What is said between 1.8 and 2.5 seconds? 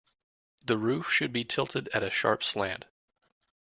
at a sharp